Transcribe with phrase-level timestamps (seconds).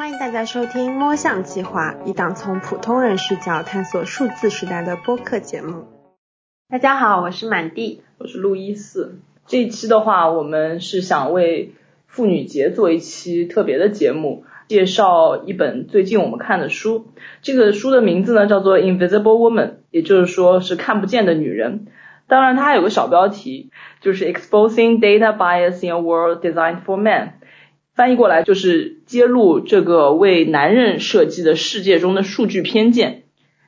[0.00, 5.84] 欢迎大家收听《摸象计划》，一档从普通人视角探索数字时代的播客节目。
[6.70, 9.18] 大家好，我是满地，我是路易斯。
[9.46, 11.74] 这一期的话，我们是想为
[12.06, 17.08] 妇女节做一期特别的节目，介绍一本最近我们看的书。
[17.42, 21.88] 这个书的名字呢叫做《Invisible Woman》，也就是说是看不见的女人。
[22.26, 27.32] 当然，它还有个小标题，就是 Exposing Data Bias in a World Designed for Men。
[28.00, 33.24] 翻译过来就是揭露这个为男人设计的世界中的数据偏见。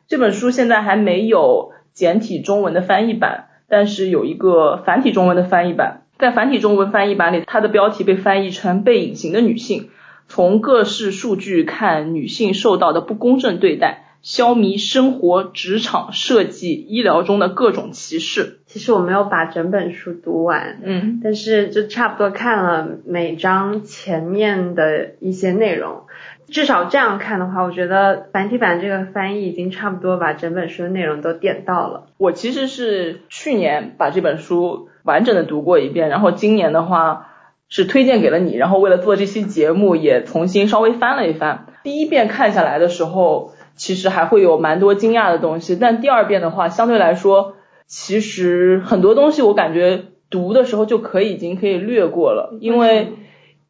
[0.09, 6.07] 这本书现在还没有简体中文的翻译版，但是有一个繁体中文的翻译版。
[6.19, 9.91] 在繁体中文翻译版里，它的标题被翻译成“被隐形的女性”，
[10.29, 14.12] 从各式数据看女性受到的不公正对待。
[14.23, 18.61] 消弭生活、职场、设计、医疗中的各种歧视。
[18.67, 26.03] 其实我没有把整本书读完，嗯，但是就差不多看了每章前面的一些内容。
[26.49, 32.09] 至少这样看的话，我觉得繁体版这个翻译已经差不多把整本书的内容都点到了。
[32.19, 37.29] 我其实是去年把这本书完整的读过一遍，然后今年的话
[37.69, 41.67] 是推荐给了你，然后为了做这期节目也重新稍微翻了一翻。
[41.83, 43.52] 第一遍看下来的时候。
[43.75, 47.55] 其实还会有蛮多惊讶的东西，但第二遍的话，相对来说，
[47.87, 53.13] 其实很多东西我感觉读的时候就可以已经可以略过了，因为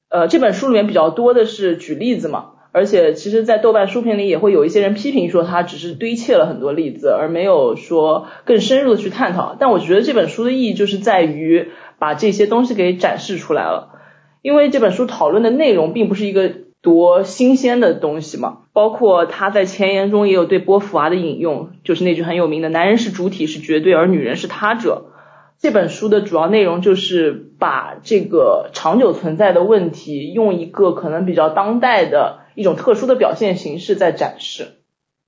[0.09, 9.57] 呃这本书里面比较多的是举例子嘛，而且其实，在豆瓣书评里也会有一些人批评说它只是堆砌了很多例子，而没有说更深入的去探讨。
[9.59, 14.01] 但我觉得这本书的意义就是在于把这些东西给展示出来了，
[14.43, 16.62] 因为这本书讨论的内容并不是一个。
[16.83, 25.07] 多新鲜的东西嘛，包括他在前言中也有对波伏娃的引用，就是那句很有名的“男人是主体是绝对，而女人是他者”。
[25.61, 34.81] 这本书的主要内容就是把这个长久存在的问题，用一个可能比较当代的一种特殊的表现形式在展示。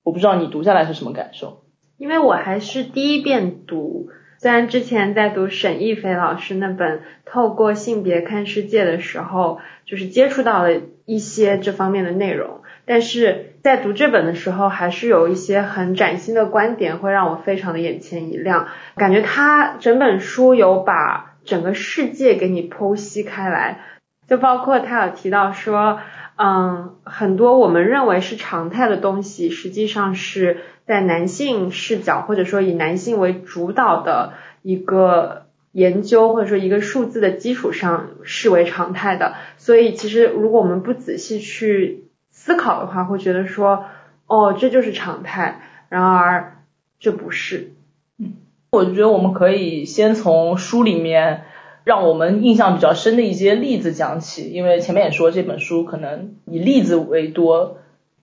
[0.02, 1.62] 我不知道你读下来是什么感受？
[1.96, 4.08] 因为我还是第一遍读。
[4.44, 18.68] 虽然之前在读沈亦菲老师那本《透过性别看世界》的时候，就是接触到了一些这方面的内容，但是在读这本的时候，还是有一些很崭新的观点，会让我非常的眼前一亮。
[18.96, 23.80] 感觉他整本书有把整个世界给你剖析开来，
[24.26, 26.00] 就包括他有提到说，
[26.36, 30.58] 嗯，很多我们认为是常态的东西，实际上是。
[30.86, 43.86] 在男性视角或者说以男性为主导的一个研究或者说一个数字的基础上视为常态的，所以其实如果我们不仔细去思考的话，会觉得说
[44.26, 46.58] 哦这就是常态，然而
[47.00, 47.72] 这不是。
[48.18, 48.34] 嗯，
[48.72, 51.44] 我觉得我们可以先从书里面
[51.84, 57.76] 让我们印象比较深的一些例子讲起，因为前面也说这本书可能以例子为多。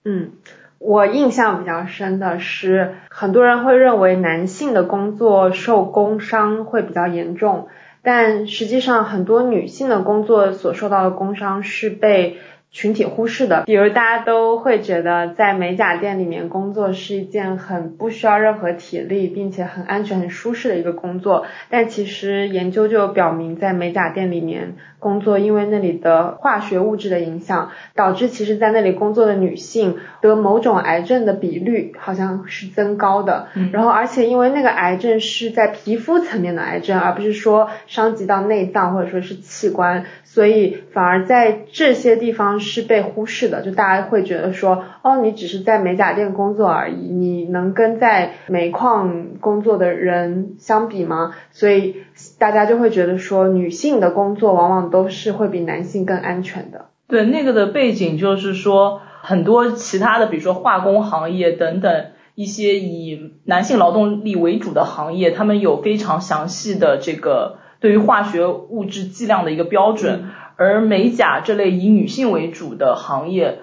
[0.03, 0.31] 嗯。
[0.79, 7.67] 我印象比较深的是，很多人会认为男性的工作受工伤会比较严重，
[8.01, 12.38] 但实际上很多女性的工作所受到的工伤是被。
[12.71, 21.45] 群体忽视的，比如大家都会觉得在美甲店里面工作是一件很不需要任何体力，并且很安全、很舒适的一个工作。
[21.69, 33.47] 但其实研究就表明，在美甲店里面工作，因为那里的化学物质的影响，导致其实在那里工作的女性得某种癌症的比率好像是增高的。
[33.73, 42.59] 然后，而且因为那个癌症是在皮肤层面的癌症，而不是说伤及到内脏或者说是器官，所以反而在这些地方。
[42.61, 51.34] 是被忽视的，就大家会觉得说，哦，你只是在美甲店工作而已，你能跟在煤矿工作的人相比吗？
[51.51, 51.95] 所以
[52.39, 56.85] 大家就会觉得说，女性的工作往往都是会比男性更安全的。
[57.07, 62.05] 对，那个的背景就是说，很多其他的，比如说化工行业等等
[62.35, 70.29] 一些以男性劳动力为主的行业，他们有非常详细的这个对于化学物质剂量的一个标准。
[70.57, 73.59] 而美甲这类以女性为主的行业，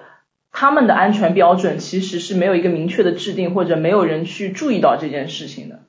[0.51, 5.79] 他们的安全标准其实是没有一个明确的制定，或者没有人去注意到这件事情的。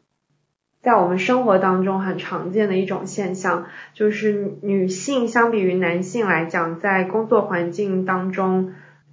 [0.82, 8.72] 在我们生活当中很常见的一种现象，就是女性相比于男性来讲，在工作环境当中。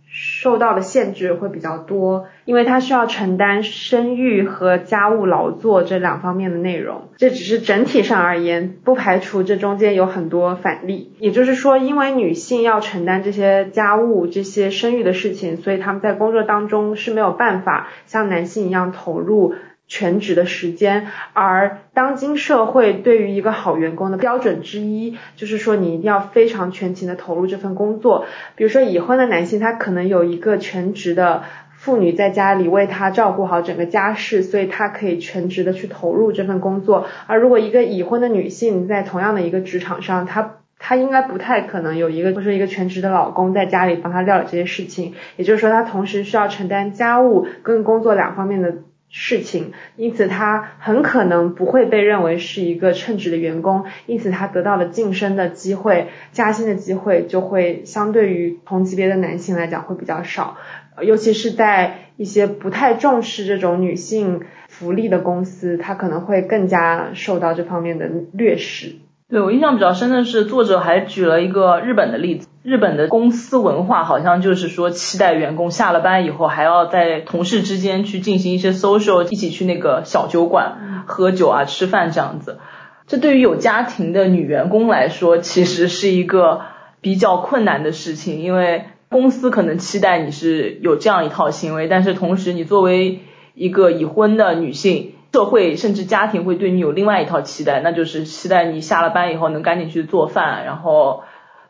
[0.10, 7.10] 受到的限制会比较多，因为她需要承担生育和家务劳作这两方面的内容。
[7.18, 11.12] 这只是整体上而言，不排除这中间有很多反例。
[11.20, 19.56] 也就是说，因为女性要承担这些家务、这些生育的事情，所以他们在工作当中是没有办法像男性一样投入
[19.88, 28.26] 全职的时间，而当今社会对于一个好员工的标准之一，就是说你一定要非常全情的投入这份工作。
[28.58, 31.44] 比如说已婚的男性，他可能有一个全职的
[31.78, 37.06] 妇女在家里为他照顾好整个家事，所以他可以全职的去投入这份工作。
[37.28, 45.14] 而如果一个已婚的女性在同样的一个职场上，她她应该不太可能有一个或者一个全职的老公在家里帮她料理这些事情。
[45.38, 48.74] 也就是说，她同时需要承担家务跟工作两方面的。
[49.10, 60.58] 事情，因此他很可能不会被认为是一个称职的员工，因此他得到的晋升的机会、加薪的机会就会相对于同级别的男性来讲会比较少，
[61.02, 68.96] 尤其是在一些不太重视这种女性福利的公司，他可能会更加受到这方面的劣势。
[69.30, 72.48] 对我印象比较深的是，作者还举了一个日本的例子。
[72.68, 82.60] 日本的公司文化好像就是说，期待员工下了班以后还要在同事之间去进行一些 social，一起去那个小酒馆喝酒啊、吃饭这样子。
[83.08, 86.60] 这对于有家庭的女员工来说，其实是一个
[87.00, 93.22] 比较困难的事情，因为公司可能期待你是有这样一套行为，但是同时你作为
[93.54, 95.14] 一个已婚的女性。
[95.34, 101.22] 社会甚至家庭会对你有另外一套期待，那就是期待你下了班以后能赶紧去做饭，然后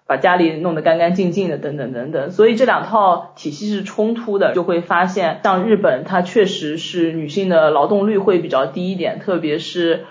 [0.07, 2.31] 把家里弄得干干净净的，等等等等。
[2.31, 10.05] 所以这两套体系是冲突的，就会发现像日本，它确实是女性的劳动率会比较低一点，特别是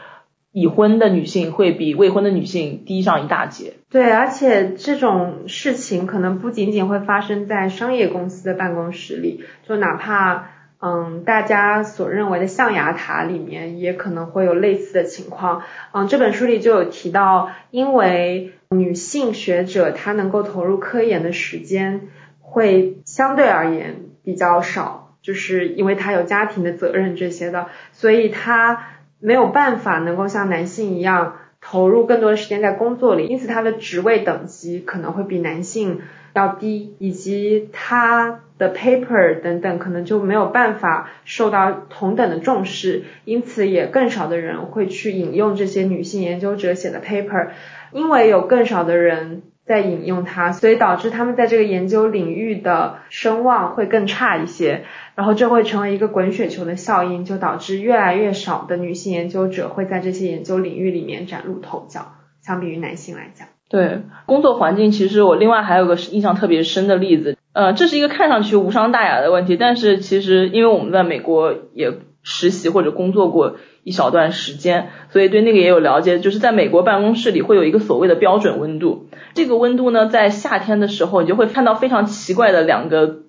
[0.52, 3.72] 已婚的女性会比未婚的女性低上一大截。
[3.90, 10.50] 对，而且这种事情可能不仅仅会发生在商业公司的办公室里，就哪怕。
[10.78, 15.62] 嗯，大家所认为的象牙塔里面也可能会有类似的情况。
[15.92, 22.08] 嗯，这本书里就有提到，因为女性学者她能够投入科研的时间
[22.40, 28.86] 会相对而言比较少，就是因为她有家庭的责任这些的，所以她
[29.18, 36.00] 没有办法能够像男性一样投入更多的时间在工作里，因此她的职位等级可能会比男性
[36.32, 38.40] 要低，以及她。
[38.58, 47.48] 的 paper 等等，可能就没有办法受到同等的重视，因此也更少的人会去引用这些女性研究者写的 paper，
[47.92, 63.48] 因为有更少的人在引用它，所以导致他们在这个研究领域的声望会更差一些，然后这会成为一个滚雪球的效应，就导致越来越少的女性研究者会在这些研究领域里面崭露头角，相比于男性来讲。
[63.68, 71.90] 对工作环境，其实我另外还有个印象特别深的例子，呃，这是一个看上去无伤大雅的问题，但是其实因为我们在美国也
[72.22, 76.18] 实习或者工作过一小段时间，所以对那个也有了解。
[76.18, 83.20] 就是在美国办公室里会有一个所谓的标准温度，这个温度呢，在夏天的时候，你就会看到非常奇怪的两个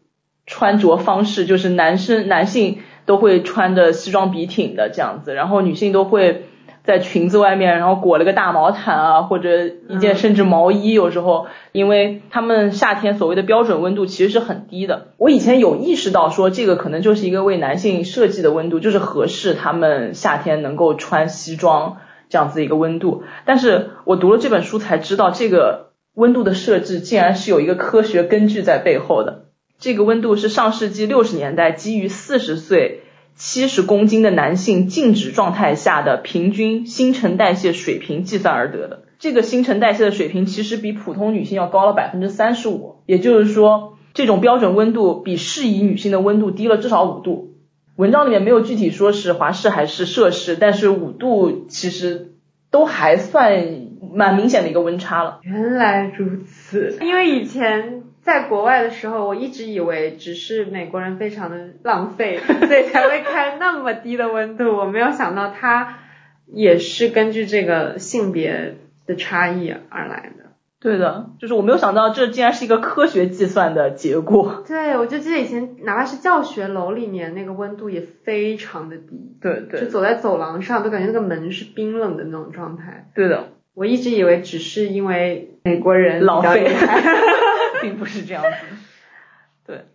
[0.46, 6.48] 穿着方式，就是男生男性都会穿的西装笔挺的这样子，然后女性都会。
[6.88, 15.08] 在裙子外面，然后裹了个大毛毯啊，或者一件甚至毛衣，有时候，因为他们夏天所谓的标准温度其实是很低的。
[15.18, 21.98] 我以前有意识到说，这个可能就是一个为男性设计的温度，就是合适他们夏天能够穿西装
[22.30, 23.24] 这样子一个温度。
[23.44, 29.44] 但是我读了这本书才知道，这个温度的设置竟然是有一个科学根据在背后的。
[29.78, 33.02] 这个温度是上世纪六十年代基于四十岁。
[33.38, 39.04] 七十公斤的男性静止状态下的平均新陈代谢水平计算而得的。
[39.20, 47.54] 这个新陈代谢的水平其实比普通女性要高了百分之三十五，也就是说，这种标准温度比适宜女性的温度低了至少五度。
[47.96, 52.34] 文章里面没有具体说是华氏还是摄氏，但是五度其实
[52.72, 55.40] 都还算蛮明显的一个温差了。
[55.44, 58.02] 原来如此，因为以前。
[58.28, 64.76] 在国外的时候，我一直以为只是美国人非常的浪费， 所以才会开那么低的温度。
[64.76, 66.00] 我没有想到它
[66.46, 70.44] 也是根据这个性别的差异而来的。
[70.82, 74.62] 对的，就是我没有想到这竟然是一个科学计算的结果。
[74.68, 79.38] 对，我就记得以前哪怕是教学楼里面那个温度也非常的低。
[79.42, 79.80] 对对。
[79.80, 83.08] 就走在走廊上都感觉那个门是冰冷的那种状态。
[83.16, 83.46] 对的。
[83.74, 86.68] 我一直以为只是因为美国人浪费。
[87.82, 88.50] 并不是这样子，
[89.66, 89.86] 对，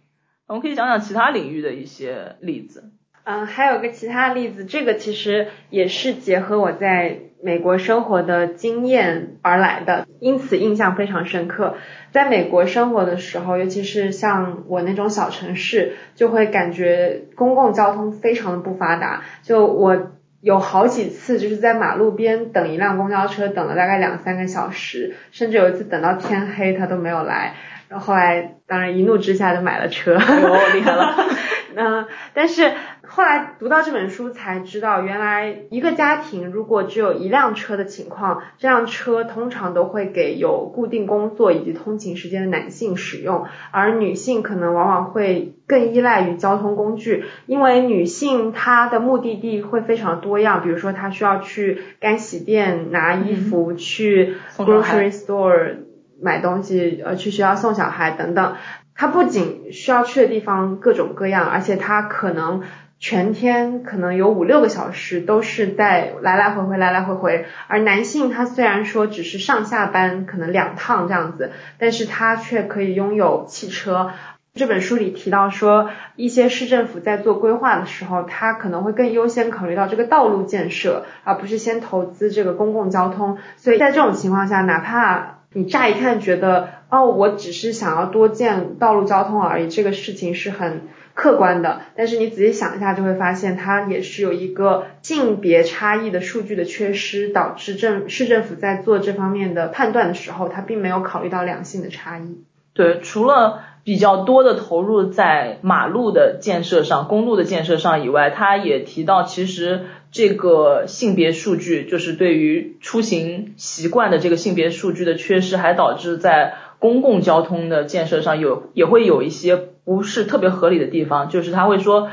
[0.46, 2.92] 我们可以讲讲其他领域的一些例子。
[3.24, 11.76] 嗯，还有个其他例子，这个其实也是结合我在美国生活的经验而来的，因此印象非常深刻。
[12.10, 19.22] 在美国生活的时候，尤其是像我那种小城市，就会感觉公共交通非常的不发达。
[19.42, 20.10] 就我
[20.42, 27.54] 有好几次就是在马路边等一辆公交车，等了大概两三个小时，甚至有一次等到天黑，他都没有来。
[27.88, 31.14] 然后后来，当然一怒之下就买了车，哦，厉害了。
[31.76, 32.72] 嗯，但是
[33.14, 55.74] 后来读到这本书才知道，原来一个家庭如果只有一辆车的情况，这辆车通常都会给有固定工作以及通勤时间的男性使用，而女性可能往往会更依赖于交通工具，因为女性她的目的地会非常多样，比如说她需要去干洗店拿衣服，去 grocery store
[56.22, 58.54] 买东西，呃，去学校送小孩等等。
[58.94, 62.62] 他不仅需要去的地方各种各样，而且他可能
[63.02, 67.46] 全天可能有五六个小时都是在来来回回来来回回。
[67.66, 74.12] 而男性他虽然说只是上下班可能两趟这样子，但是他却可以拥有汽车。
[74.54, 83.36] 这本书里提到说，一些市政府在做规划的时候，他可能会更优先考虑到这个道路建设，而不是先投资这个公共交通。
[83.56, 90.82] 所以在这种情况下，哪怕你乍一看觉得哦，我只是想要多建道路交通而已，这个事情是很
[91.14, 91.80] 客观的。
[91.96, 102.42] 但是你仔细想一下，就会发现它也是有一个性别差异的数据的缺失，导致政市政府在做这方面的判断的时候，它并没有考虑到两性的差异。
[102.74, 109.82] 对，除了比较多的投入在马路的建设上、公路的建设上以外，他也提到其实。
[110.14, 121.28] 这个性别数据就是对于出行习惯的这个性别数据的缺失，还导致在公共交通的建设上有也会有一些不是特别合理的地方。
[121.28, 122.08] 就是他会说，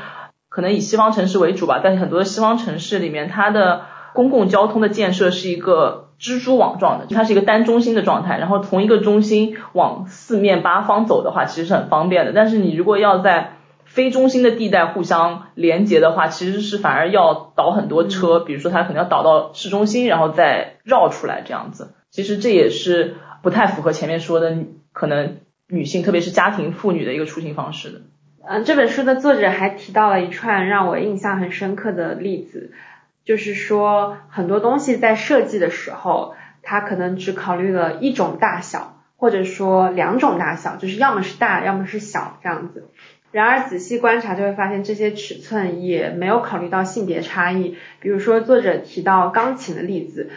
[0.48, 3.82] 可能以西方城市为主吧，但是很多西方城市里面，它的
[4.14, 12.32] 公共交通的建设是一个蜘蛛网状的，它是一个单中心的状态，然后从一个中心往四面八方走的话，其实是很方便的。
[12.32, 21.94] 但是你如果要在非中心的地带互相连接的话，其实是反而要倒很多车，比如说它可能要倒到市中心，然后再绕出来这样子。
[22.10, 24.56] 其实这也是不太符合前面说的
[24.92, 25.38] 可能
[25.70, 28.00] 女性，特别是家庭妇女的一个出行方式的。
[28.46, 32.72] 嗯，这本书的作者还提到了一串让我印象很深刻的例子，
[33.24, 42.88] 就是说很多东西在设计的时候，它可能只考虑了一种大小，或者说两种大小，就是要么是大，要么是小这样子。
[43.32, 47.76] 然而仔细观察就会发现，这些尺寸也没有考虑到性别差异。
[48.00, 50.30] 比如说，作者提到钢琴的例子，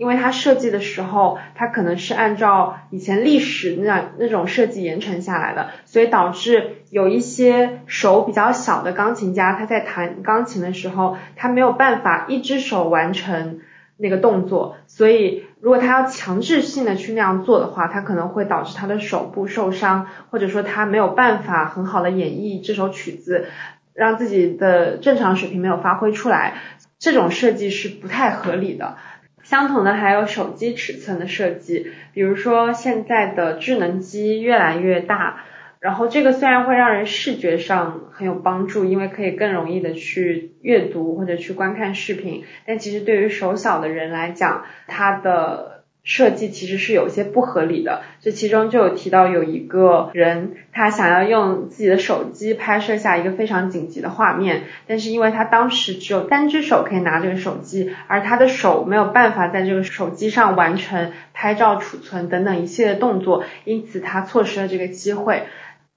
[0.00, 13.60] 因为他设计的时候，他可能是按照以前历史那那种设计延承下来的，所以导致有一些手比较小的钢琴家，他在弹钢琴的时候，他没有办法一只手完成
[13.98, 15.44] 那个动作，所以。
[15.62, 23.44] 如果他要强制性的去那样做的话，他可能会导致他的手部受伤，或者说他没有办法很好的演绎这首曲子，
[23.92, 26.54] 让自己的正常水平没有发挥出来。
[26.98, 28.96] 这种设计是不太合理的。
[29.42, 35.44] 相同的还有手机尺寸的设计，比如说现在的智能机越来越大。
[35.80, 45.79] 然后这个虽然会让人视觉上很有帮助，因为可以更容易的去阅读或者去观看视频，但其实对于手小的人来讲，它的
[46.10, 48.02] 设计其实是有些不合理的。
[48.20, 65.44] 这其中就有提到有一个人，他想要用自己的手机拍摄下一个非常紧急的画面，但是因为他当时只有单只手可以拿这个手机，而他的手没有办法在这个手机上完成拍照、储存等等一系列动作，因此他错失了这个机会。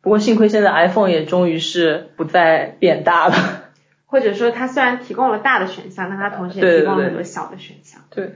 [0.04, 3.36] 不过幸亏现在 iPhone 也终于是不再变大了，
[4.06, 8.02] 或者说它虽然提供了大的选项，但它同时也提供了很多小的选项。
[8.12, 8.36] 对，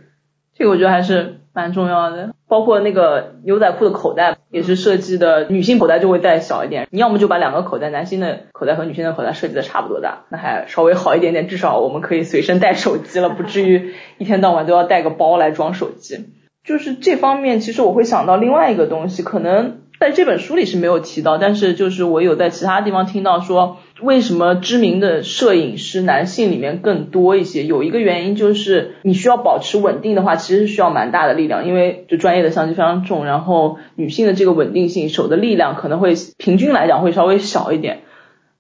[0.55, 2.35] 这个我觉得还是蛮重要的。
[2.47, 6.87] 包括那个牛仔裤的口袋也是设计的，女性口袋就会再小一点。
[6.91, 16.27] 你要么就把两个口袋，男性的口袋和女性的口袋设计的差不多大，那还稍微好一点点，至少我们可以随身带手机了，不至于一天到晚都要带个包来装手机。
[16.63, 19.79] 就是这方面，其实我会想到另外一个东西，可能。
[19.99, 27.63] 在这本书里是没有提到，但是就是我有在其他地方听到说，为什么知名的摄影师男性里面更多一些？
[27.63, 38.01] 有一个原因就是你需要保持稳定的话，其实是需要蛮大的力量，因为就专业的相机非常重，然后女性的这个稳定性手的力量可能会平均来讲会稍微小一点，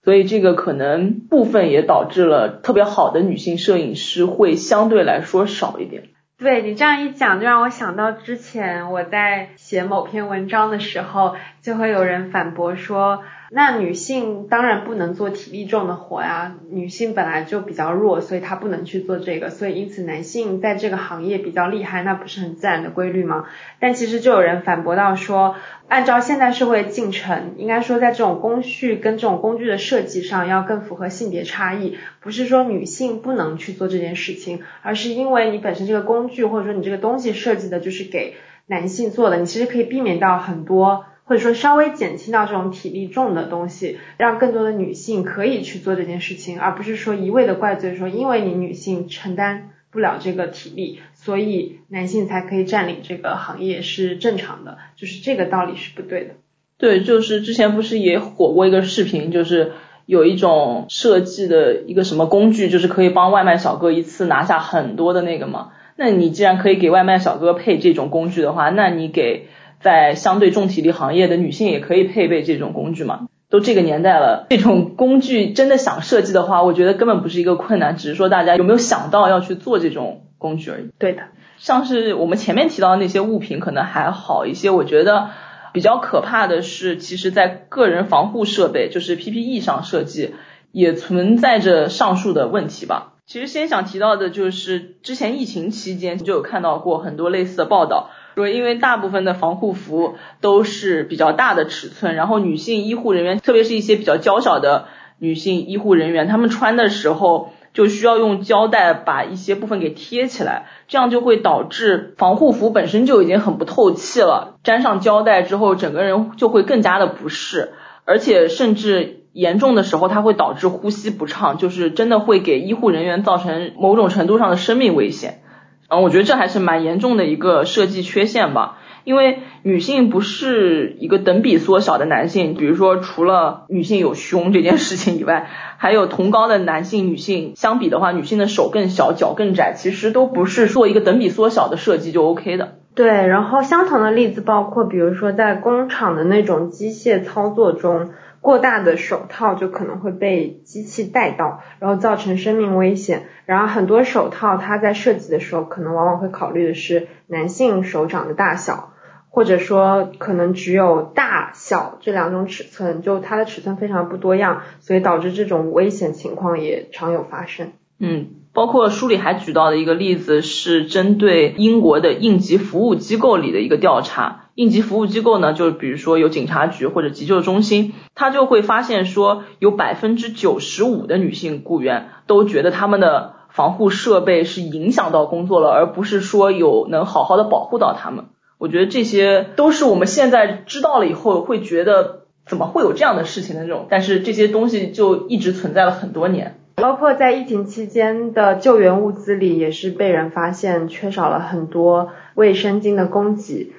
[0.03, 6.05] 所以这个可能部分也导致了特别好的女性摄影师会相对来说少一点。
[6.37, 13.23] 对你这样一讲，就让我想到之前我在写某篇文章的时候，就会有人反驳说。
[13.49, 23.45] 那女性当然不能做体力重的活呀，女性本来就比较弱，所以她不能去做这个，所以因此男性在这个行业比较厉害，那不是很自然的规律吗？
[23.79, 25.55] 但其实就有人反驳到说，
[25.87, 38.35] 按照现代社会进程，应该说在这种工序跟这种工具的设计上要更符合性别差异，不是说女性不能去做这件事情，而是因为你本身这个工具或者说你这个东西设计的就是给
[38.65, 41.05] 男性做的，你其实可以避免到很多。
[41.27, 56.31] 或者说稍微减轻到这种体力重的东西，让更多的女性可以去做这件事情，而不是说一味的怪罪说因为你女性承担不了这个体力，所以男性才可以占领这个行业是正常的，就是这个道理是不对的。
[56.77, 59.73] 对，就是之前不是也火过一个视频，就是
[60.05, 65.71] 有一种设计的一个什么工具，就是可以帮外卖小哥一次拿下很多的那个嘛。
[65.95, 69.47] 那你既然可以给外卖小哥配这种工具的话，那你给
[69.79, 73.27] 在相对重体力行业的女性也可以配备这种工具嘛？
[73.49, 80.89] 都这个年代了，这种工具真的想设计的话，我觉得根本不是一个困难，只是说大家有没有想到要去做这种工具而已。
[80.99, 81.21] 对的，
[81.57, 85.29] 像是我们前面提到的那些物品可能还好一些，我觉得
[85.71, 90.35] 比较可怕的是，其实在个人防护设备，就是 PPE 上设计
[90.73, 93.13] 也存在着上述的问题吧。
[93.25, 104.85] 其实先想提到的就是之前疫情期间就有看到过很多类似的报道，说因为大部分的防护服都是比较大的尺寸，然后女性医护人员，特别是一些比较娇小的
[105.17, 117.73] 女性医护人员，她们穿的时候就需要用胶带把一些部分给贴起来，这样就会导致防护服本身就已经很不透气了，粘上胶带之后，整个人就会更加的不适，
[118.05, 119.23] 而且甚至。
[119.33, 125.41] 严重的时候，它会导致呼吸不畅，就是真的会给医护人员造成某种程度上的生命危险。
[125.89, 128.79] 嗯，我觉得这还是蛮严重的一个设计缺陷吧。
[129.03, 142.73] 因为女性不是一个等比缩小的男性，比如说除了女性有胸这件事情以外，还有同高的男性、女性相比的话，女性的手更小、脚更窄，其实都不是做一个等比缩小的设计就 OK 的。
[142.95, 148.09] 对，然后相同的例子包括，比如说在工厂的那种机械操作中。
[148.47, 153.27] 过大的手套就可能会被机器带到，然后造成生命危险。
[153.45, 158.93] 然后很多手套它在设计的时候，可能往往会考虑的是男性手掌的大小，
[159.29, 167.73] 或者说可能只有大小这两种尺寸，就它的尺寸非常不多样，所以导致这种危险情况也常有发生。
[167.99, 174.45] 嗯，包括书里还举到的一个例子是针对英国的应急服务机构里的一个调查。
[174.57, 188.25] 应急服务机构呢，就比如说有警察局或者急救中心，他就会发现说，有百分之九十五的女性雇员都觉得他们的防护设备是影响到工作了，而不是说有能好好的保护到他们。
[188.57, 203.73] 我觉得这些都是我们现在知道了以后会觉得怎么会有这样的事情的那种，但是这些东西就一直存在了很多年，包括在疫情期间的救援物资里，也是被人发现缺少了很多卫生巾的供给。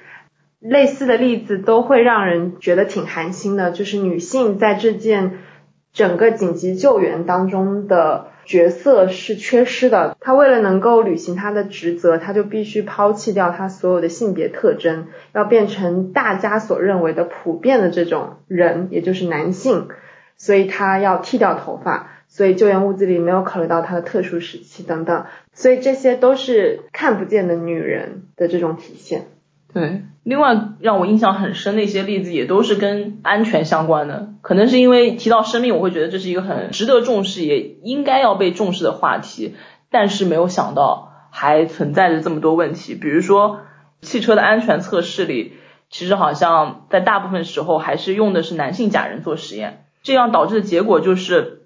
[0.59, 5.39] 类似的例子都会让人觉得挺寒心的，就是女性在这件
[5.93, 10.17] 整个紧急救援当中的角色是缺失的。
[10.19, 19.87] 她为了能够履行她的职责，她就必须抛弃掉她所有的性别特征，要变成大家所认为的普遍的这种人，也就是男性。
[20.35, 29.27] 所以她要剃掉头发，所以救援物资里没有考虑到她的特殊时期等等，所以这些都是看不见的女人的这种体现。
[29.71, 39.55] 对，另外让我印象很深的一些例子也都是跟安全相关的，可能是因为提到生命，我会觉得这是一个很值得重视，也应该要被重视的话题。
[39.91, 43.61] 但是没有想到还存在着这么多问题，比如说
[44.01, 45.53] 汽车的安全测试里，
[45.89, 51.61] 其实好像在大部分时候还是用的是男性假人做实验，这样导致的结果就是，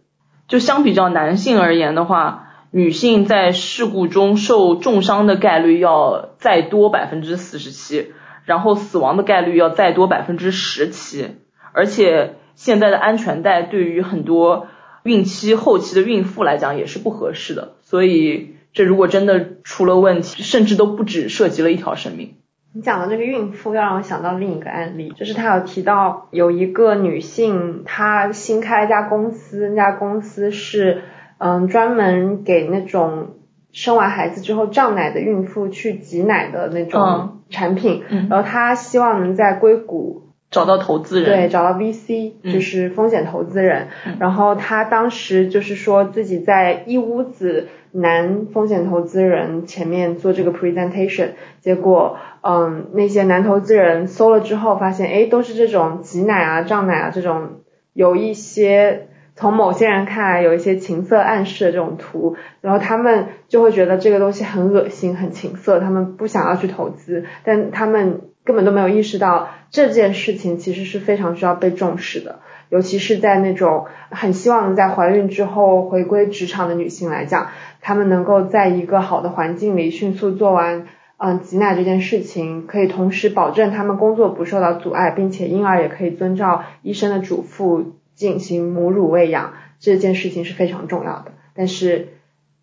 [0.50, 2.42] 就相比较男性而言的话。
[2.75, 8.13] 女性在事故中受重伤的概率要再多百分之四十七，
[8.45, 11.36] 然后死亡的概率要再多百分之十七，
[11.71, 14.65] 而且现在的安全带对于很多
[15.03, 22.38] 孕期后期的孕妇来讲也是不合适的，所以这如果真的出了问题，甚至都不止涉及了一条生命。
[22.73, 31.03] 你讲的那个孕妇，要让我想到另一个案例，就是他有提到有一个女性，她新开一家公司，那家公司是。
[31.38, 33.36] 嗯，专门给那种
[33.72, 43.88] 生完孩子之后胀奶的孕妇去挤奶的那种产品，然后他希望能在硅谷找到投资人，对，找到 VC，就是风险投资人。
[44.19, 57.62] 然后他当时就是说自己在一屋子男风险投资人前面做这个 presentation，结果嗯那些男投资人搜了之后发现，哎，都是这种挤奶啊、胀奶啊这种
[57.93, 59.08] 有一些。
[59.36, 77.48] 从某些人看来，有一些情色暗示的这种图，然后他们就会觉得这个东西很恶心、很情色，他们不想要去投资，但他们根本都没有意识到这件事情其实是非常需要被重视的，尤其是在那种很希望在怀孕之后回归职场的女性来讲，
[77.82, 80.86] 她们能够在一个好的环境里迅速做完。
[81.17, 91.34] 嗯，挤奶这件事情可以同时保证他们工作不受到阻碍，并且婴儿也可以遵照医生的嘱咐进行母乳喂养，这件事情是非常重要的。
[91.56, 92.10] 但是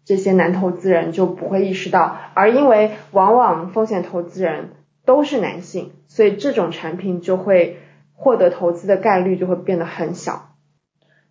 [0.04, 4.70] 这些男投资人就不会意识到，而因为往往风险投资人
[5.04, 7.78] 都是男性，所以这种产品就会
[8.14, 10.46] 获得投资的概率就会变得很小。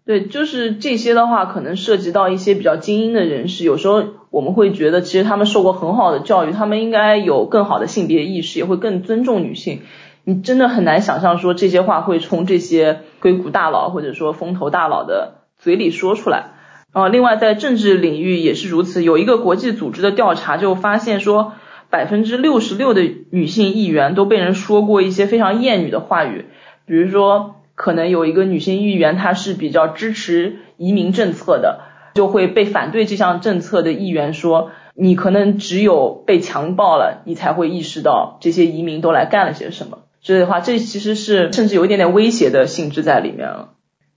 [0.05, 3.63] 对，就是这些的话，可能涉及到一些比较精英的人士。
[3.63, 9.81] 有时候我们会觉得，其实他们受过很好的教育，他们应该有更好的性别意识，也会更尊重女性。
[10.29, 16.51] 你真的很难想象说这些话会从这些硅谷大佬或者说风投大佬的嘴里说出来。
[16.91, 19.03] 啊，另外在政治领域也是如此。
[19.03, 21.53] 有一个国际组织的调查就发现说，
[21.89, 26.45] 百分之六十六的女性议员都被人说过一些非常厌女的话语，
[26.85, 27.55] 比如说。
[27.81, 31.79] 可能有一个女性议员，她是比较支持移民政策的，
[32.13, 39.99] 就会被反对这项政策的议员说，你可能只有被强暴了，你才会意识到这些移民都来干了些什么。
[40.21, 43.73] 之类的话，这其实是甚至有一点点威胁的性质在里面了。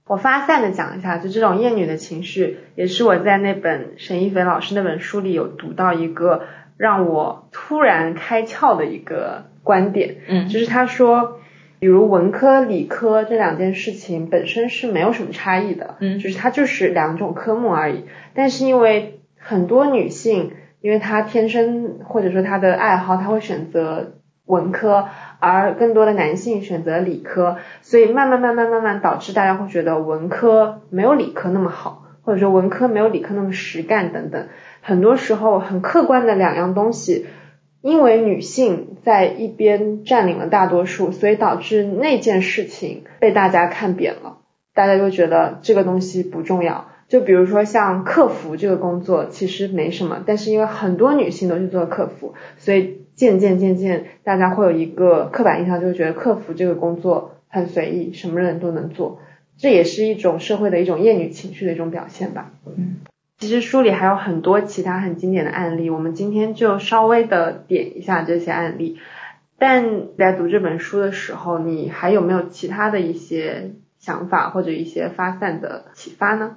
[0.06, 6.42] 我发散的讲一下，就这种厌女的情绪，也是我在那本沈一菲老师那本书里有读到一个
[6.76, 11.38] 让我突然开窍的一个观点，嗯，就是他说。
[11.82, 18.04] 比如文科、理科这两件事情本身是没有什么差异的，嗯，就是它就是两种科目而已。
[18.34, 24.12] 但是因为很多女性，因为她天生或者说她的爱好，她会选择
[24.46, 25.08] 文科，
[25.42, 34.46] 而更多的男性选择理科，所以慢慢慢慢慢慢导致大家会觉得文科没有理科那么好，或者说文科没有理科那么实干等等。
[34.80, 37.26] 很多时候很客观的两样东西。
[37.80, 44.36] 因为女性在一边占领了大多数，所以导致那件事情被大家看扁了，
[44.72, 46.86] 大家就觉得这个东西不重要。
[47.08, 59.20] 就比如说像客服这个工作，其实没什么，但是因为很多女性都去做客服，所以渐渐渐渐大家会有一个刻板印象，就是觉得客服这个工作很随意，什么人都能做，
[59.56, 62.52] 这也是一种社会的一种厌女情绪的一种表现吧。
[62.66, 62.96] 嗯。
[63.38, 68.98] 其实书里还有很多其他很经典的案例，我们今天就稍微的点一下这些案例。
[69.58, 76.56] 但在读这本书的时候，你还有没有其他的一些想法或者一些发散的启发呢？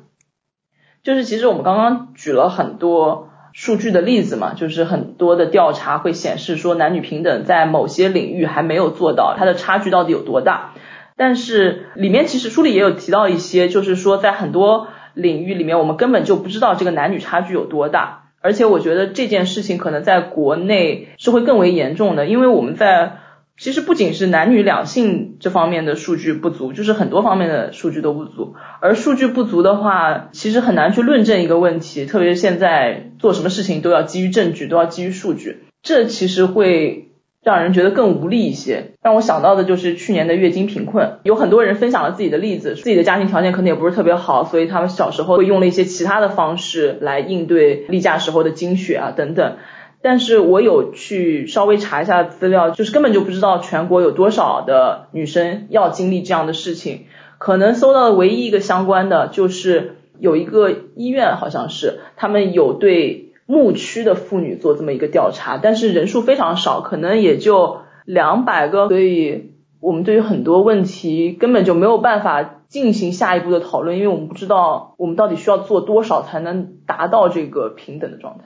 [1.01, 10.73] 就是其实我们刚刚举了很多数据的例子嘛，就是很多的调查会显示说男女平等在某些领域还没有做到，它的差距到底有多大？
[11.17, 14.89] 但是里面其实书里也有提到一些，就是说在很多。
[15.15, 23.19] 领域里面，我们根本就不知道这个男女差距有多大，而且我觉得这件事情可能在国内是会更为严重的，因为我们在
[23.57, 37.01] 其实不仅是男女两性这方面的数据不足，就是很多方面的数据都不足，而数据不足的话，其实很难去论证一个问题，特别是现在做什么事情都要基于证据，都要基于数据，这其实会。
[37.45, 38.93] 让人觉得更无力一些。
[39.03, 49.57] 让我想到的就是去年的月经贫困，有很多人分享了自己的例子，自己的家庭条件可能也不是特别好，所以他们小时候会用了一些其他的方式来应对例假时候的经血啊等等。
[50.05, 57.05] 但是我有去稍微查一下资料，就是根本就不知道全国有多少的女生要经历这样的事情。
[57.39, 63.23] 可能搜到的唯一一个相关的，就是有一个医院好像是他们有对。
[63.47, 78.45] 牧区的妇女做这么一个调查，但是人数非常少，可能也就两百个，所以我们对于很多问题根本就没有办法进行下一步的讨论，因为我们不知道我们到底需要做多少才能达到这个平等的状态。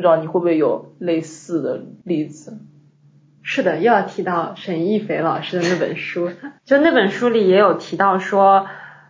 [0.00, 2.58] 不知道你会不会有类似的例子？
[3.42, 6.30] 是的，又要提到沈亦斐老师的那本书，
[6.64, 8.66] 就那本书里也有提到说，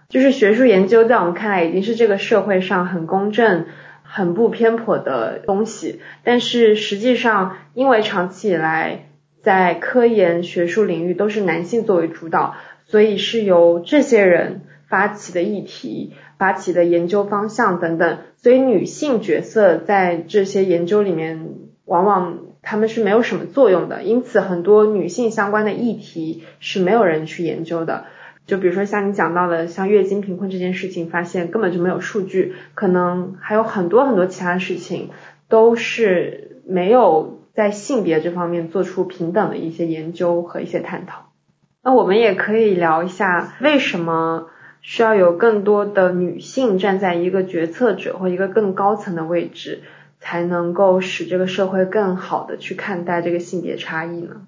[0.08, 3.66] 就是学术研究在我们看来已经是这个社会上很公正。
[4.10, 9.10] 很不偏颇的东西，但是实际上，因为长期以来
[9.42, 12.54] 在科研学术领域都是男性作为主导，
[12.86, 21.48] 所以是由这些人发起的议题、发起的研究方向等等，所以女性角色在这些研究里面
[21.84, 28.04] 往往他们是没有什么作用的，因此很多女性相关的议题是没有人去研究的。
[28.46, 35.10] 就比如说像你讲到的，像月经贫困这件事情，发现根本就没有数据，可能还有很多很多其他事情，
[35.48, 41.30] 都是没有在性别这方面做出平等的一些研究和一些探讨。
[41.82, 44.46] 那我们也可以聊一下，为什么
[44.80, 49.82] 需要有更多的女性站在一个决策者或一个更高层的位置，
[50.20, 54.42] 才能够使这个社会更好的去看待这个性别差异呢？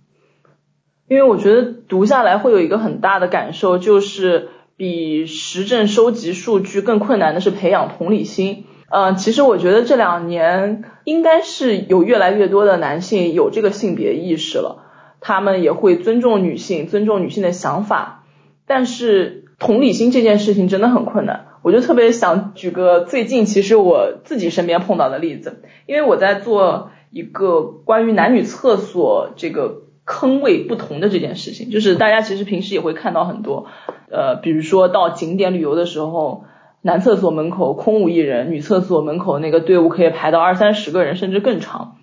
[1.09, 8.65] 因为我觉得读下来会有一个很大的感受，就是比实证收集数据更困难的是培养同理心。
[8.89, 14.85] 嗯，其实我觉得这两年应该是有越来越多的男性有这个性别意识了，
[15.21, 18.25] 他们也会尊重女性，尊重女性的想法。
[18.67, 33.67] 但是同理心这件事情真的很困难，我就特别想举个最近其实我自己身边碰到的例子，因为我在做一个关于男女厕所这个坑位不同的这件事情，就是大家其实平时也会看到很多，
[34.11, 36.43] 呃，比如说到景点旅游的时候。
[36.83, 41.99] 男厕所门口空无一人，女厕所门口那个队伍可以排到二三十个人，甚至更长。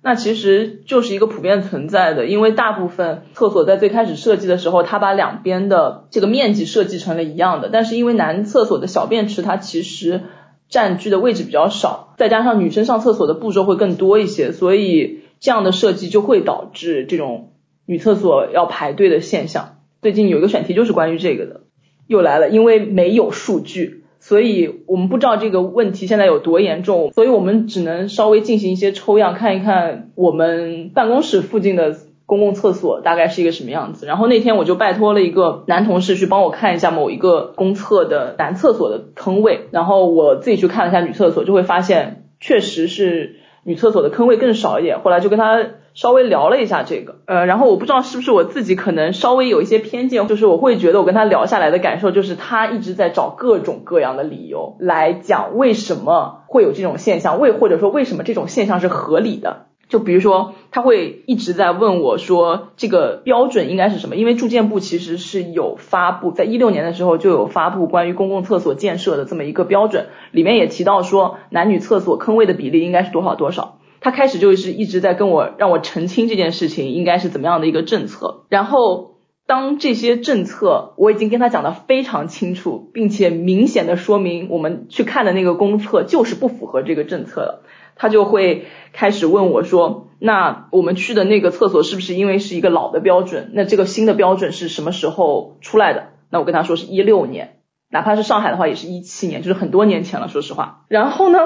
[0.00, 7.68] 那其实就是一个普遍存在的，因为大部分厕所在最开始设计的时候，它把两边的这个面积设计成了一样的。
[7.68, 10.22] 但是因为男厕所的小便池它其实
[10.68, 17.52] 占据的位置比较少，再加上女生上厕所的步骤会更多一些，所以这样的设计就会导致这种
[17.84, 19.78] 女厕所要排队的现象。
[20.00, 21.62] 最近有一个选题就是关于这个的，
[22.06, 23.97] 又来了，因为没有数据。
[24.20, 34.06] 所以我们不知道这个问题现在有多严重，所以我们只能稍微进行一些抽样，看一看我们办公室附近的公共厕所大概是一个什么样子。
[34.06, 45.00] 然后那天我就拜托了一个男同事去帮我看一下某一个公厕的男厕所的坑位，然后我自己去看了一下女厕所，就会发现确实是女厕所的坑位更少一点。
[45.00, 45.64] 后来就跟他。
[45.98, 59.66] 稍微聊了一下这个，呃，然后我不知道是不是我自己可能稍微有一些偏见，就是我会觉得我跟他聊下来的感受就是他一直在找各种各样的理由来讲为什么会有这种现象，为或者说为什么这种现象是合理的。
[59.88, 73.78] 就比如说他会一直在问我说这个标准应该是什么，因为住建部其实是有发布，在一六年的时候就有发布关于公共厕所建设的这么一个标准，里面也提到说男女厕所坑位的比例应该是多少多少。
[74.00, 87.64] 他开始就是一直在跟我让我澄清这件事情应该是怎么样的一个政策，然后当这些政策我已经跟他讲的非常清楚，并且明显的说明我们去看的那个公厕就是不符合这个政策了，
[87.96, 93.50] 他就会开始问我说，那我们去的那个厕所是不是因为是一个老的标准？
[93.54, 96.08] 那这个新的标准是什么时候出来的？
[96.30, 97.56] 那我跟他说是一六年，
[97.90, 100.84] 哪怕是上海的话也是一七年，就是很多年前了，说实话。
[100.88, 101.38] 然后呢？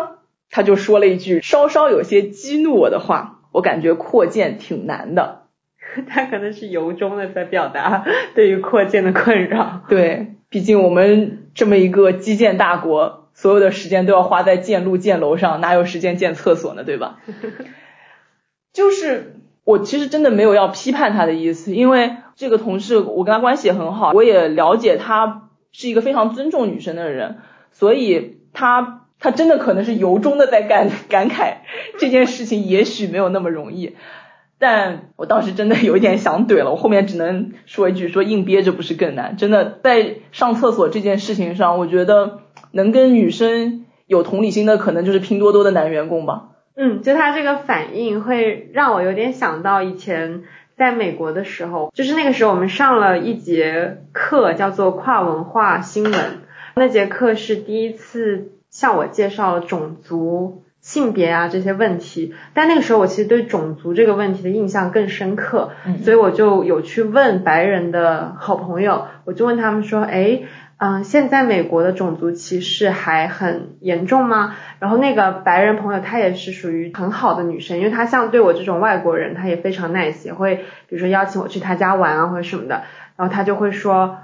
[0.53, 5.47] 他就说了一句稍稍有些激怒我的话，我感觉扩建挺难的。
[6.09, 9.81] 他可能是由衷的在表达对于扩建的困扰。
[9.88, 16.85] 对，毕竟我们这么一个基建大国，所有的时间都要花在建路建楼上，哪有时间建厕所呢？
[16.85, 17.19] 对吧？
[18.75, 27.38] 就是我其实真的没有要批判他的意思，因为这个同事我跟他关系也很好，我也了解他是一个非常尊重女生的人，
[27.71, 28.99] 所以他。
[29.23, 31.59] 他真的可能是由衷的在感感慨
[31.99, 33.95] 这件事情，也许没有那么容易，
[34.59, 39.37] 但我当时真的有一点想怼了，我后面只能说一句，说硬憋着不是更难？
[39.37, 42.41] 真的在上厕所这件事情上，我觉得
[42.73, 46.49] 能跟女生有同理心的，可能就是拼多多的男员工吧。
[46.77, 50.43] 嗯，就他这个反应会让我有点想到以前
[50.77, 56.15] 在美国的时候，就是那个时候我们上了一节课叫做跨文化新闻，
[56.75, 58.49] 那节课是第一次。
[58.73, 65.71] 向我介绍了种族、性别啊这些问题，但那个时候我其实对种族这个问题的印象更深刻，
[66.03, 70.41] 所以我就有去问白人的好朋友，我就问他们说，哎，
[70.79, 74.57] 嗯，现在美国的种族歧视还很严重吗？
[74.81, 80.57] 然后那个白人朋友她也是属于很好的女生，因为她像对我这种外国人，她也非常 nice，也会
[80.89, 82.83] 比如说邀请我去她家玩啊或者什么的，
[83.17, 84.17] 然后她就会说。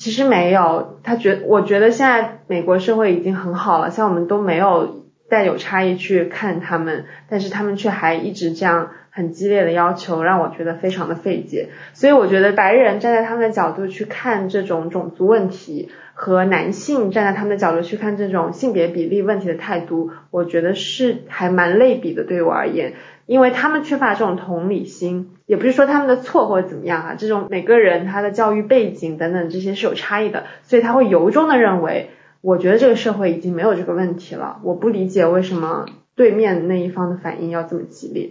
[0.00, 11.68] 其实没有，他觉我觉得现在美国社会已经很好了，像我们都没有带有差异去看他们，但是他们却还一直这样很激烈的要求，让我觉得非常的费解。
[11.92, 22.94] 所以我觉得白人站在他们的角度去看这种种族问题，和男性站在他们的角度去看这种性别比例问题的态度，我觉得是还蛮类比的，对我而言。
[23.26, 32.10] 因为他们缺乏这种同理心，也不是说他们的错或者怎么样啊，这种每个人他的教育背景等等这些是有差异的，所以他会由衷的认为，
[32.40, 38.30] 我觉得这个社会已经没有这个问题了，我不理解为什么对面那一方的反应要这么激烈。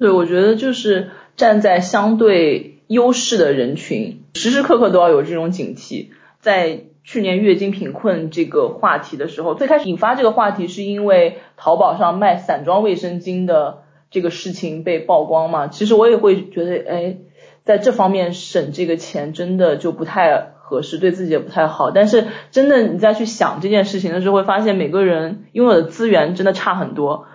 [0.00, 6.08] 对，我觉得就是站在相对优势的人群，时时刻刻都要有这种警惕。
[6.40, 13.81] 在去年月经贫困这个话题的时候，最开始引发这个话题是因为淘宝上卖散装卫生巾的。
[14.12, 17.16] 这个事情被曝光嘛，其实我也会觉得，哎，
[17.64, 21.90] 在这方面省这个钱真的就不太合适，对自己也不太好。
[21.90, 27.26] 但是真的你再去想这件事情的时候，会发现每个人拥有的资源真的差很多。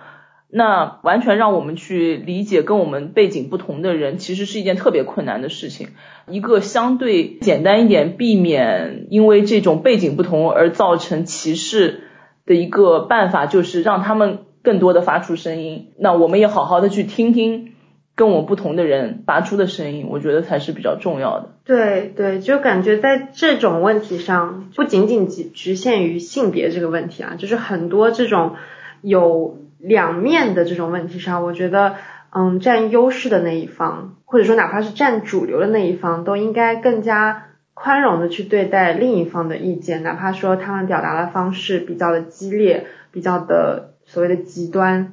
[0.50, 5.88] 那完全让我们去理解跟我们背景不同的人，其实是一件特别困难的事情。
[6.28, 12.04] 一个相对简单一点，避免因为这种背景不同而造成歧视。
[12.46, 15.70] 的一个办法就是让他们更多的发出声音。
[15.98, 17.72] 那我们也好好的去听听
[18.14, 21.44] 跟我不同的人发出的声音，我觉得才是比较重要的。
[21.64, 28.56] 对对，就感觉在这种问题上，不仅仅局局限于性别这个问题啊，就是很多这种
[29.00, 31.94] 有两面的这种问题上，我觉得。
[32.30, 45.12] 嗯，占优势的那一方，或者说哪怕是占主流的那一方，都应该更加宽容的去对待另一方的意见，哪怕说他们表达的方式比较的激烈，比较的所谓的极端，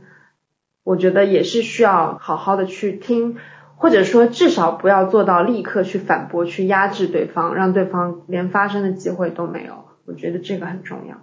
[0.84, 3.36] 我觉得也是需要好好的去听，
[3.76, 9.86] 或者说至少不要做到立刻去反驳、去压制对方，让对方连发声的机会都没有。
[10.08, 11.18] 我觉得这个很重要。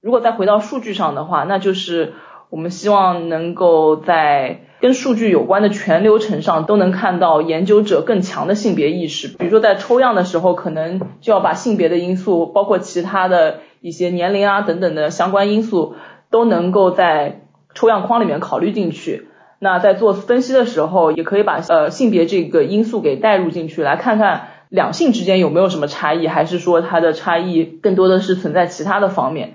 [0.00, 2.12] 如果再回到数据上的话，那就是
[2.50, 4.66] 我们希望能够在。
[4.82, 15.94] 跟数据有关的全流程上都能看到研究者更强的性别意识，比如说在抽样的时候，可能就要把性别的因素，包括其他的一些年龄啊等等的相关因素，
[16.32, 17.42] 都能够在
[17.74, 19.28] 抽样框里面考虑进去。
[19.60, 29.54] 那在做分析的时候，也可以把呃性别这个因素给带入进去，来看看两性之间有没有什么差异，还是说它的差异更多的是存在其他的方面。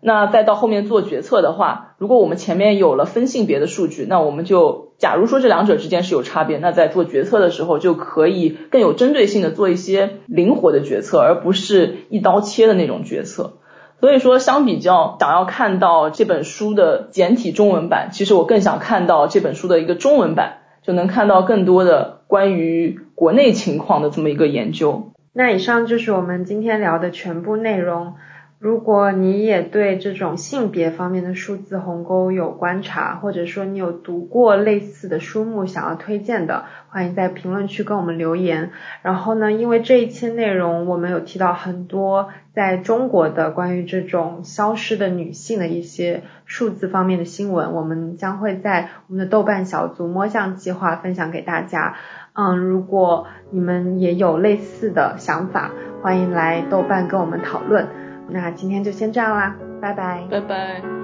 [0.00, 13.58] 那再到后面做决策的话，如果我们前面有了分性别的数据，那我们就假如说这两者之间是有差别，那在做决策的时候就可以更有针对性的做一些灵活的决策，而不是一刀切的那种决策。
[14.00, 25.12] 所以说，相比较想要看到这本书的简体中文版，其实我更想看到这本书的一个中文版，就能看到更多的关于国内情况的这么一个研究。
[25.32, 28.14] 那以上就是我们今天聊的全部内容。
[28.60, 38.72] 如果你也对这种性别方面的数字鸿沟有观察，或者说你有读过类似的书目想要推荐的，欢迎在评论区跟我们留言。
[39.02, 51.94] 然后呢，因为这一期内容我们有提到很多在中国的关于这种消失的女性的一些数字方面的新闻，我们将会在我们的豆瓣小组摸象计划分享给大家。
[52.32, 55.70] 嗯，如果你们也有类似的想法，
[56.02, 57.86] 欢迎来豆瓣跟我们讨论。
[58.28, 60.97] 那今天就先这样啦，拜拜，拜拜。